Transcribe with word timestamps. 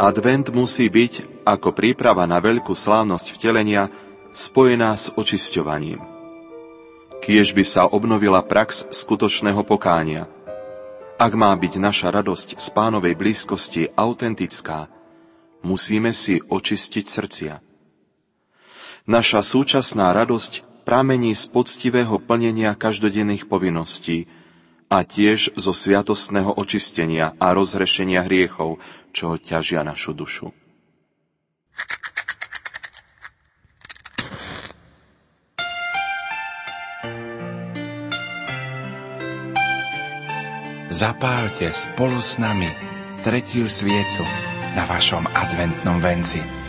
Advent 0.00 0.48
musí 0.48 0.88
byť, 0.88 1.44
ako 1.44 1.76
príprava 1.76 2.24
na 2.24 2.40
veľkú 2.40 2.72
slávnosť 2.72 3.36
vtelenia, 3.36 3.92
spojená 4.32 4.96
s 4.96 5.12
očisťovaním. 5.12 6.00
Kiež 7.20 7.52
by 7.52 7.64
sa 7.68 7.84
obnovila 7.84 8.40
prax 8.40 8.88
skutočného 8.88 9.60
pokánia. 9.60 10.24
Ak 11.20 11.36
má 11.36 11.52
byť 11.52 11.76
naša 11.76 12.08
radosť 12.16 12.56
z 12.56 12.66
pánovej 12.72 13.12
blízkosti 13.12 13.92
autentická, 13.92 14.88
musíme 15.60 16.16
si 16.16 16.40
očistiť 16.40 17.04
srdcia. 17.04 17.54
Naša 19.04 19.44
súčasná 19.44 20.16
radosť 20.16 20.80
pramení 20.88 21.36
z 21.36 21.44
poctivého 21.52 22.16
plnenia 22.16 22.72
každodenných 22.72 23.44
povinností 23.44 24.39
a 24.90 25.06
tiež 25.06 25.54
zo 25.54 25.70
sviatostného 25.70 26.58
očistenia 26.58 27.38
a 27.38 27.54
rozhrešenia 27.54 28.26
hriechov, 28.26 28.82
čo 29.14 29.38
ťažia 29.38 29.86
našu 29.86 30.12
dušu. 30.12 30.50
Zapálte 40.90 41.70
spolu 41.70 42.18
s 42.18 42.36
nami 42.42 42.66
tretiu 43.22 43.70
sviecu 43.70 44.26
na 44.74 44.84
vašom 44.90 45.22
adventnom 45.32 46.02
venci. 46.02 46.59